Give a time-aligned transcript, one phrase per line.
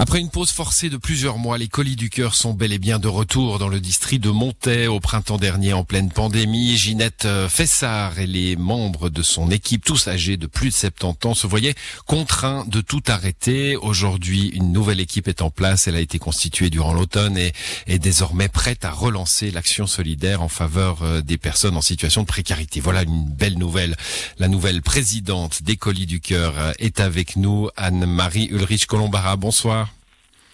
[0.00, 3.00] Après une pause forcée de plusieurs mois, les colis du cœur sont bel et bien
[3.00, 6.76] de retour dans le district de Montaix au printemps dernier en pleine pandémie.
[6.76, 11.26] Ginette euh, Fessard et les membres de son équipe, tous âgés de plus de 70
[11.26, 11.74] ans, se voyaient
[12.06, 13.74] contraints de tout arrêter.
[13.74, 15.88] Aujourd'hui, une nouvelle équipe est en place.
[15.88, 17.52] Elle a été constituée durant l'automne et
[17.88, 22.28] est désormais prête à relancer l'action solidaire en faveur euh, des personnes en situation de
[22.28, 22.78] précarité.
[22.78, 23.96] Voilà une belle nouvelle.
[24.38, 29.34] La nouvelle présidente des colis du cœur euh, est avec nous, Anne-Marie Ulrich Colombara.
[29.34, 29.87] Bonsoir.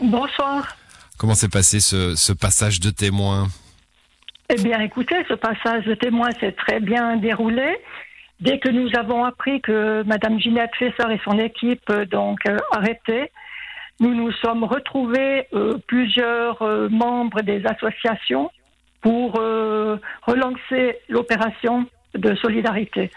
[0.00, 0.76] Bonsoir.
[1.18, 3.46] Comment s'est passé ce, passage de témoin
[4.50, 7.78] Eh bien, écoutez, ce passage de témoin s'est très bien déroulé.
[8.40, 12.58] Dès que nous avons appris que Madame Ginette Fessard et son équipe euh, donc euh,
[12.70, 13.32] arrêtaient,
[13.98, 18.50] nous nous sommes retrouvés euh, plusieurs membres des associations
[19.00, 19.34] pour
[20.26, 23.10] relancer l'opération de solidarité.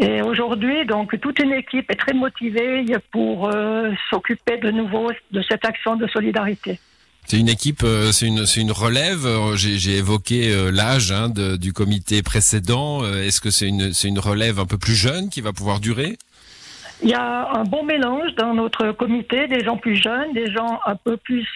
[0.00, 5.42] Et aujourd'hui, donc, toute une équipe est très motivée pour euh, s'occuper de nouveau de
[5.42, 6.80] cette action de solidarité.
[7.26, 9.26] C'est une équipe, euh, c'est une, une relève.
[9.26, 13.04] Euh, j'ai évoqué l'âge hein, du comité précédent.
[13.04, 16.16] Est-ce que c'est une, une relève un peu plus jeune qui va pouvoir durer?
[17.02, 20.80] Il y a un bon mélange dans notre comité, des gens plus jeunes, des gens
[20.86, 21.46] un peu plus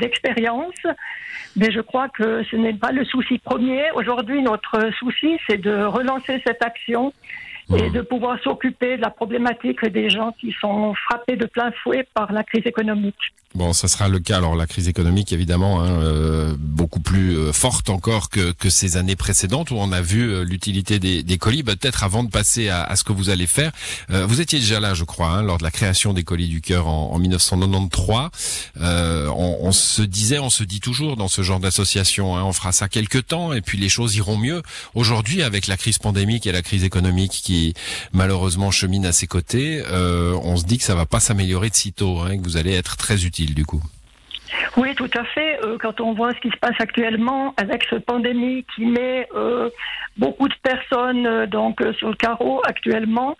[0.00, 0.74] d'expérience.
[1.56, 3.84] Mais je crois que ce n'est pas le souci premier.
[3.94, 7.12] Aujourd'hui, notre souci, c'est de relancer cette action
[7.74, 12.06] et de pouvoir s'occuper de la problématique des gens qui sont frappés de plein fouet
[12.14, 13.14] par la crise économique.
[13.54, 14.38] Bon, ça sera le cas.
[14.38, 16.54] Alors la crise économique, évidemment, hein, euh,
[16.92, 20.44] beaucoup plus euh, forte encore que, que ces années précédentes où on a vu euh,
[20.44, 21.62] l'utilité des, des colis.
[21.62, 23.72] Bah, peut-être avant de passer à, à, ce que vous allez faire,
[24.10, 26.88] vous étiez déjà là, je crois, hein, lors de la création des colis du cœur
[26.88, 28.30] en, en 1993.
[28.76, 32.72] On, on, se disait, on se dit toujours dans ce genre d'association, hein, on fera
[32.72, 34.62] ça quelques temps et puis les choses iront mieux.
[34.94, 37.74] Aujourd'hui, avec la crise pandémique et la crise économique qui
[38.12, 42.20] malheureusement chemine à ses côtés, on se dit que ça va pas s'améliorer de sitôt,
[42.20, 43.82] hein, que vous allez être très utile du coup.
[44.76, 45.51] Oui, tout à fait.
[45.62, 49.70] Euh, quand on voit ce qui se passe actuellement avec cette pandémie qui met euh,
[50.16, 53.36] beaucoup de personnes euh, donc sur le carreau actuellement,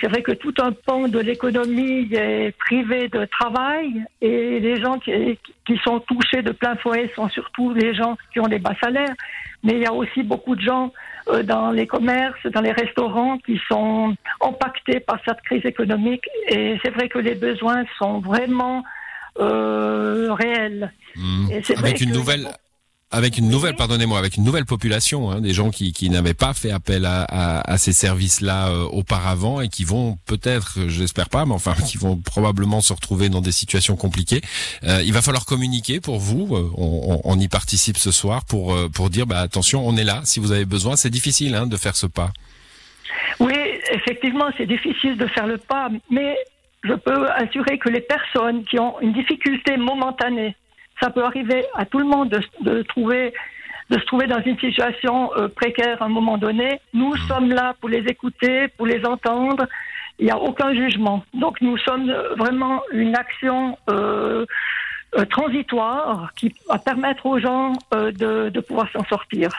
[0.00, 4.98] c'est vrai que tout un pan de l'économie est privé de travail et les gens
[4.98, 8.74] qui, qui, sont touchés de plein fouet sont surtout les gens qui ont des bas
[8.82, 9.14] salaires.
[9.62, 10.94] Mais il y a aussi beaucoup de gens
[11.44, 16.94] dans les commerces, dans les restaurants qui sont impactés par cette crise économique et c'est
[16.94, 18.82] vrai que les besoins sont vraiment
[19.40, 20.92] euh, réel.
[21.16, 21.48] Mmh.
[21.76, 22.48] Avec une nouvelle
[23.12, 26.54] avec une nouvelle, pardonnez-moi, avec une nouvelle population, hein, des gens qui, qui n'avaient pas
[26.54, 31.54] fait appel à, à, ces services-là euh, auparavant et qui vont peut-être, j'espère pas, mais
[31.54, 34.42] enfin, qui vont probablement se retrouver dans des situations compliquées.
[34.84, 36.54] Euh, il va falloir communiquer pour vous.
[36.54, 40.20] Euh, on, on, y participe ce soir pour pour dire, bah attention, on est là.
[40.24, 42.30] Si vous avez besoin, c'est difficile hein, de faire ce pas.
[43.40, 43.56] Oui,
[43.90, 46.36] effectivement, c'est difficile de faire le pas, mais
[46.82, 50.56] je peux assurer que les personnes qui ont une difficulté momentanée,
[51.00, 52.30] ça peut arriver à tout le monde
[52.60, 53.32] de, trouver
[53.90, 56.80] de se trouver dans une situation euh, précaire à un moment donné.
[56.94, 57.28] Nous mmh.
[57.28, 59.66] sommes là pour les écouter, pour les entendre.
[60.20, 61.24] Il n'y a aucun jugement.
[61.34, 64.46] Donc nous sommes vraiment une action euh,
[65.16, 69.50] euh, transitoire qui va permettre aux gens de, pouvoir s'en sortir.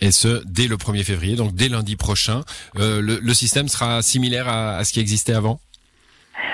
[0.00, 2.42] Et ce, dès le 1er février, donc dès lundi prochain.
[2.74, 5.60] Le, système sera similaire à ce qui existait avant?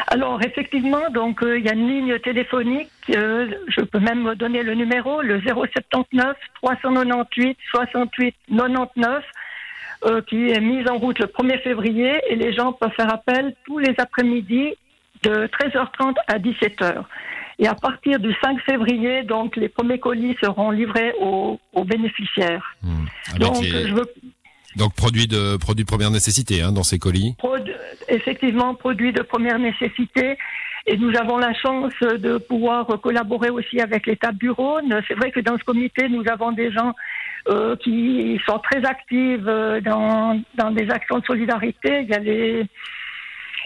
[0.08, 2.90] Alors effectivement, donc euh, il y a une ligne téléphonique.
[3.10, 9.24] Euh, je peux même donner le numéro, le 079 398 68 99,
[10.26, 13.78] qui est mise en route le 1er février et les gens peuvent faire appel tous
[13.78, 14.74] les après-midi
[15.22, 17.04] de 13h30 à 17h.
[17.58, 22.76] Et à partir du 5 février, donc les premiers colis seront livrés aux, bénéficiaires.
[22.82, 23.38] Mmh.
[23.38, 24.12] Donc je veux
[24.76, 27.36] donc produits de produits de première nécessité hein, dans ces colis.
[28.08, 30.36] Effectivement, produits de première nécessité.
[30.86, 34.80] Et nous avons la chance de pouvoir collaborer aussi avec l'État bureau.
[35.08, 36.92] C'est vrai que dans ce comité, nous avons des gens
[37.48, 42.00] euh, qui sont très actifs euh, dans, dans des actions de solidarité.
[42.02, 42.66] Il y a, les,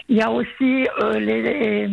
[0.07, 1.89] il y a aussi euh, les,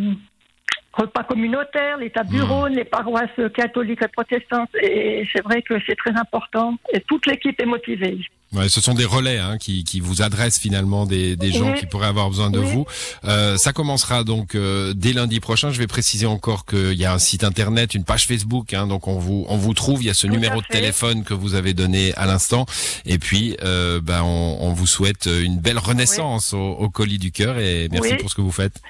[0.93, 2.73] repas communautaires, l'État bureau, mmh.
[2.73, 4.73] les paroisses catholiques et protestantes.
[4.81, 6.75] Et c'est vrai que c'est très important.
[6.93, 8.17] Et toute l'équipe est motivée.
[8.53, 11.85] Ouais, ce sont des relais hein, qui, qui, vous adressent finalement des, des gens qui
[11.85, 12.85] pourraient avoir besoin de vous.
[13.25, 15.69] Euh, ça commencera donc euh, dès lundi prochain.
[15.71, 19.09] Je vais préciser encore qu'il y a un site internet, une page Facebook, hein, donc
[19.09, 20.01] on vous on vous trouve.
[20.01, 22.65] Il y a ce numéro de téléphone que vous avez donné à l'instant.
[23.05, 27.31] Et puis, euh, ben, on, on, vous souhaite une belle renaissance au, au, colis du
[27.31, 28.81] cœur et merci pour ce que vous faites.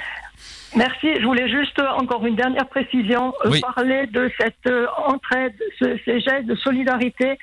[0.76, 1.16] Merci.
[1.20, 6.20] Je voulais juste encore une dernière précision, euh, parler de cette euh, entraide, ce, ces
[6.20, 7.38] gestes de solidarité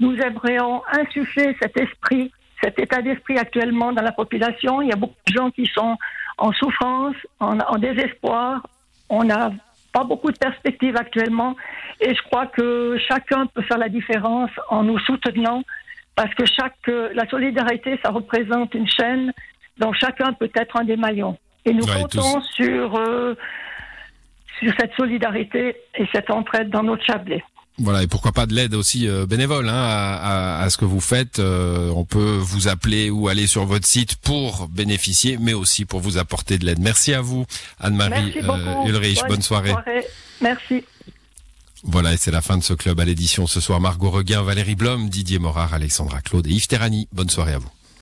[0.00, 2.30] nous aimerions insuffler cet esprit,
[2.62, 4.82] cet état d'esprit actuellement dans la population.
[4.82, 5.96] Il y a beaucoup de gens qui sont
[6.38, 8.66] en souffrance, en, en désespoir.
[9.08, 9.52] On n'a
[9.92, 11.56] pas beaucoup de perspectives actuellement
[12.00, 15.62] et je crois que chacun peut faire la différence en nous soutenant
[16.14, 19.32] parce que chaque la solidarité ça représente une chaîne
[19.78, 23.34] donc chacun peut être un des maillons et nous comptons sur euh,
[24.58, 27.42] sur cette solidarité et cette entraide dans notre chapelet.
[27.80, 31.00] Voilà, et pourquoi pas de l'aide aussi euh, bénévole hein, à, à, ce que vous
[31.00, 31.38] faites.
[31.38, 36.00] Euh, on peut vous appeler ou aller sur votre site pour bénéficier, mais aussi pour
[36.00, 36.80] vous apporter de l'aide.
[36.80, 37.46] Merci à vous,
[37.78, 39.20] Anne-Marie euh, Ulrich.
[39.28, 39.70] Bonne, soirée.
[39.70, 40.04] soirée.
[40.40, 40.84] Merci.
[41.84, 43.80] Voilà, et c'est la fin de ce club à l'édition ce soir.
[43.80, 47.06] Margot Reguin, Valérie Blom, Didier Morard, Alexandra Claude et Yves Terrani.
[47.12, 47.70] Bonne soirée à vous.